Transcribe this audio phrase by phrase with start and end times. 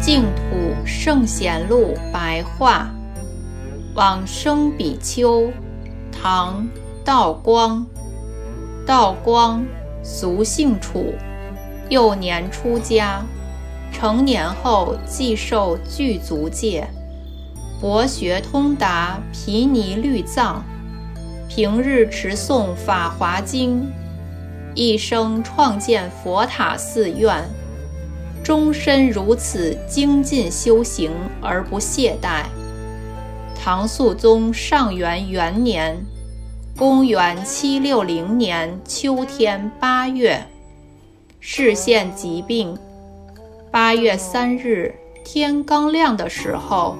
[0.00, 2.88] 净土圣贤录白话，
[3.94, 5.50] 往生比丘，
[6.10, 6.66] 唐，
[7.04, 7.84] 道光。
[8.86, 9.62] 道光，
[10.02, 11.12] 俗姓楚，
[11.90, 13.22] 幼年出家，
[13.92, 16.88] 成年后即受具足戒，
[17.80, 20.64] 博学通达毗尼律藏，
[21.48, 23.88] 平日持诵法华经，
[24.74, 27.44] 一生创建佛塔寺院。
[28.42, 32.44] 终身如此精进修行而不懈怠。
[33.54, 35.96] 唐肃宗上元元年，
[36.76, 40.44] 公元七六零年秋天八月，
[41.38, 42.76] 视线疾病。
[43.70, 46.96] 八月三日天刚亮的时候，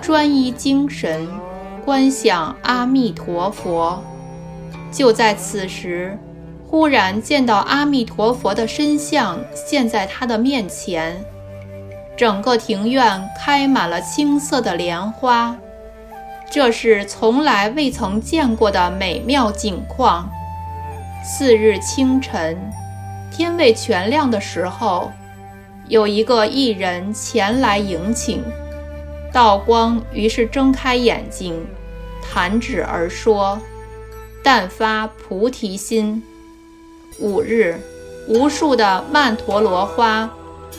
[0.00, 1.26] 专一精神，
[1.84, 4.02] 观想阿弥陀佛。
[4.92, 6.18] 就在此时。
[6.66, 11.24] 忽然见到阿弥陀佛的身像现在他的面前，
[12.16, 15.56] 整个庭院开满了青色的莲花，
[16.50, 20.28] 这是从来未曾见过的美妙景况。
[21.24, 22.58] 次日清晨，
[23.30, 25.12] 天未全亮的时候，
[25.86, 28.42] 有一个艺人前来迎请，
[29.34, 31.66] 道光于是睁开眼睛，
[32.22, 33.60] 弹指而说
[34.44, 36.22] ：“但发菩提心。”
[37.18, 37.76] 五日，
[38.28, 40.30] 无数的曼陀罗花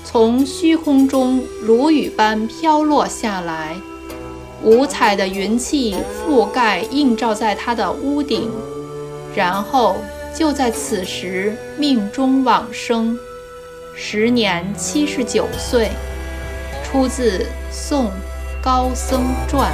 [0.05, 3.75] 从虚空中如雨般飘落下来，
[4.63, 8.49] 五彩的云气覆盖映照在他的屋顶，
[9.35, 9.97] 然后
[10.33, 13.19] 就在此时命中往生，
[13.93, 15.89] 时年七十九岁。
[16.85, 17.39] 出自
[17.69, 18.09] 《宋
[18.65, 19.71] 高僧传》。